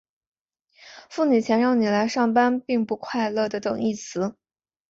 [1.11, 4.35] 付你钱让你来上班并不快乐的等义词。